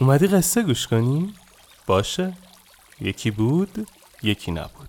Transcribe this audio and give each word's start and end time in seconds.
اومدی 0.00 0.26
قصه 0.26 0.62
گوش 0.62 0.86
کنی؟ 0.86 1.34
باشه. 1.86 2.32
یکی 3.00 3.30
بود 3.30 3.88
یکی 4.22 4.52
نبود. 4.52 4.88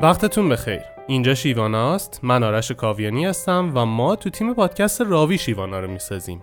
وقتتون 0.00 0.48
بخیر. 0.48 0.80
اینجا 1.06 1.34
شیواناست 1.34 2.20
من 2.22 2.42
آرش 2.42 2.72
کاویانی 2.72 3.24
هستم 3.24 3.72
و 3.74 3.86
ما 3.86 4.16
تو 4.16 4.30
تیم 4.30 4.54
پادکست 4.54 5.00
راوی 5.00 5.38
شیوانا 5.38 5.80
رو 5.80 5.90
می‌سازیم. 5.90 6.42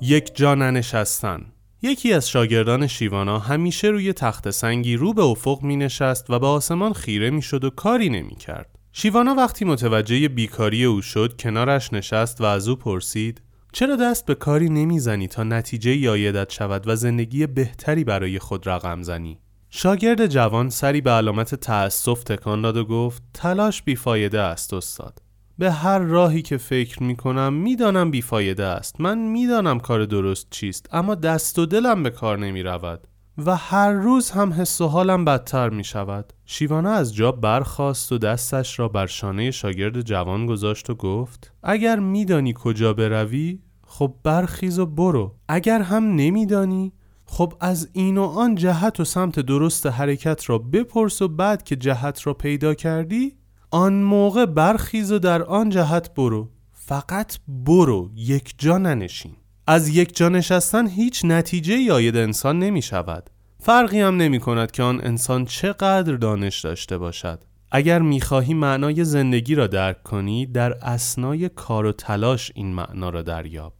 یک 0.00 0.36
جا 0.36 0.54
ننشستن 0.54 1.40
یکی 1.82 2.12
از 2.12 2.30
شاگردان 2.30 2.86
شیوانا 2.86 3.38
همیشه 3.38 3.88
روی 3.88 4.12
تخت 4.12 4.50
سنگی 4.50 4.96
رو 4.96 5.14
به 5.14 5.22
افق 5.22 5.62
می 5.62 5.76
نشست 5.76 6.30
و 6.30 6.38
به 6.38 6.46
آسمان 6.46 6.92
خیره 6.92 7.30
می 7.30 7.42
شد 7.42 7.64
و 7.64 7.70
کاری 7.70 8.08
نمی 8.08 8.34
کرد. 8.34 8.78
شیوانا 8.92 9.34
وقتی 9.34 9.64
متوجه 9.64 10.28
بیکاری 10.28 10.84
او 10.84 11.02
شد 11.02 11.36
کنارش 11.40 11.92
نشست 11.92 12.40
و 12.40 12.44
از 12.44 12.68
او 12.68 12.76
پرسید 12.76 13.42
چرا 13.72 13.96
دست 13.96 14.26
به 14.26 14.34
کاری 14.34 14.68
نمی‌زنی 14.68 15.28
تا 15.28 15.42
نتیجه 15.42 15.96
یایدت 15.96 16.52
شود 16.52 16.88
و 16.88 16.96
زندگی 16.96 17.46
بهتری 17.46 18.04
برای 18.04 18.38
خود 18.38 18.68
رقم 18.68 19.02
زنی؟ 19.02 19.38
شاگرد 19.70 20.26
جوان 20.26 20.70
سری 20.70 21.00
به 21.00 21.10
علامت 21.10 21.54
تأسف 21.54 22.24
تکان 22.24 22.62
داد 22.62 22.76
و 22.76 22.84
گفت 22.84 23.22
تلاش 23.34 23.82
بیفایده 23.82 24.40
است 24.40 24.74
استاد. 24.74 25.29
به 25.60 25.72
هر 25.72 25.98
راهی 25.98 26.42
که 26.42 26.56
فکر 26.56 27.02
می 27.02 27.16
کنم 27.16 27.52
می‌دانم 27.52 28.10
بیفایده 28.10 28.64
است. 28.64 29.00
من 29.00 29.18
می‌دانم 29.18 29.80
کار 29.80 30.04
درست 30.04 30.46
چیست 30.50 30.86
اما 30.92 31.14
دست 31.14 31.58
و 31.58 31.66
دلم 31.66 32.02
به 32.02 32.10
کار 32.10 32.38
نمی 32.38 32.62
رود 32.62 33.08
و 33.38 33.56
هر 33.56 33.92
روز 33.92 34.30
هم 34.30 34.52
حس 34.52 34.80
و 34.80 34.86
حالم 34.86 35.24
بدتر 35.24 35.68
می 35.68 35.84
شود 35.84 36.32
شیوانا 36.46 36.90
از 36.90 37.14
جا 37.14 37.32
برخاست 37.32 38.12
و 38.12 38.18
دستش 38.18 38.78
را 38.78 38.88
بر 38.88 39.06
شانه 39.06 39.50
شاگرد 39.50 40.00
جوان 40.00 40.46
گذاشت 40.46 40.90
و 40.90 40.94
گفت 40.94 41.52
اگر 41.62 41.98
میدانی 41.98 42.54
کجا 42.56 42.92
بروی 42.92 43.58
خب 43.86 44.14
برخیز 44.22 44.78
و 44.78 44.86
برو. 44.86 45.34
اگر 45.48 45.82
هم 45.82 46.14
نمیدانی 46.14 46.92
خب 47.24 47.52
از 47.60 47.88
این 47.92 48.18
و 48.18 48.22
آن 48.22 48.54
جهت 48.54 49.00
و 49.00 49.04
سمت 49.04 49.40
درست 49.40 49.86
حرکت 49.86 50.50
را 50.50 50.58
بپرس 50.58 51.22
و 51.22 51.28
بعد 51.28 51.62
که 51.62 51.76
جهت 51.76 52.26
را 52.26 52.34
پیدا 52.34 52.74
کردی 52.74 53.40
آن 53.72 53.92
موقع 53.92 54.46
برخیز 54.46 55.12
و 55.12 55.18
در 55.18 55.42
آن 55.42 55.68
جهت 55.68 56.14
برو. 56.14 56.48
فقط 56.72 57.38
برو 57.48 58.10
یک 58.14 58.54
جا 58.58 58.78
ننشین. 58.78 59.36
از 59.66 59.88
یک 59.88 60.16
جا 60.16 60.28
نشستن 60.28 60.86
هیچ 60.86 61.24
نتیجه 61.24 61.78
یاید 61.78 62.16
انسان 62.16 62.58
نمی 62.58 62.82
شود. 62.82 63.30
فرقی 63.58 64.00
هم 64.00 64.16
نمی 64.16 64.40
کند 64.40 64.70
که 64.70 64.82
آن 64.82 65.00
انسان 65.04 65.44
چقدر 65.44 66.16
دانش 66.16 66.60
داشته 66.60 66.98
باشد. 66.98 67.44
اگر 67.70 67.98
می‌خواهی 67.98 68.54
معنای 68.54 69.04
زندگی 69.04 69.54
را 69.54 69.66
درک 69.66 70.02
کنی 70.02 70.46
در 70.46 70.72
اسنای 70.72 71.48
کار 71.48 71.86
و 71.86 71.92
تلاش 71.92 72.52
این 72.54 72.74
معنا 72.74 73.10
را 73.10 73.22
دریاب. 73.22 73.74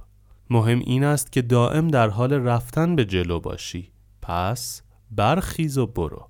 مهم 0.51 0.79
این 0.79 1.05
است 1.05 1.33
که 1.33 1.43
دائم 1.43 1.89
در 1.89 2.09
حال 2.09 2.33
رفتن 2.33 2.97
به 2.97 3.05
جلو 3.05 3.41
باشی. 3.41 3.93
پس 4.23 4.83
برخیز 5.11 5.79
و 5.79 5.87
برو. 5.87 6.30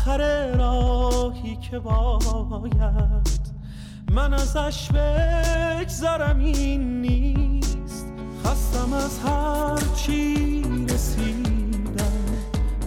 آخر 0.00 0.46
راهی 0.56 1.56
که 1.56 1.78
باید 1.78 3.40
من 4.10 4.34
ازش 4.34 4.88
بگذرم 4.92 6.38
این 6.38 7.00
نیست. 7.00 8.06
خستم 8.44 8.92
از 8.92 9.18
هر 9.18 9.94
چی 9.96 10.62
رسیدم. 10.88 12.12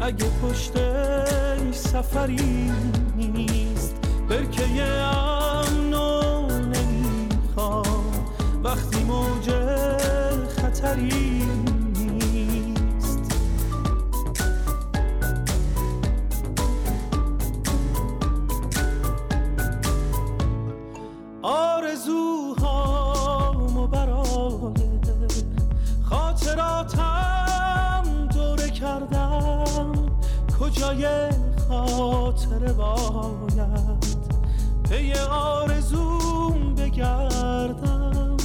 اگه 0.01 0.25
پشتش 0.43 1.75
سفری 1.75 2.71
نیست 3.17 3.95
برکه 4.29 4.83
امنو 4.83 6.47
نمی‌خوام. 6.47 8.13
وقتی 8.63 9.03
موج 9.03 9.49
خطری 10.57 11.43
کجای 30.83 31.29
خاطره 31.69 32.73
باید 32.73 34.05
پی 34.89 35.13
آرزوم 35.29 36.75
بگردم. 36.75 38.37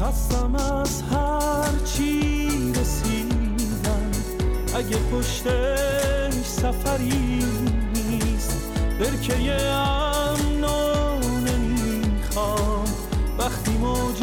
خستم 0.00 0.54
از 0.54 1.02
هر 1.02 1.84
چی 1.84 2.48
رسیدم. 2.72 4.10
اگه 4.76 4.96
پشتش 4.96 6.44
سفری 6.44 7.44
نیست 7.94 8.70
برکه 9.00 9.62
امنو 9.62 11.18
نمی‌خوام. 11.46 12.84
وقتی 13.38 13.72
موج 13.72 14.22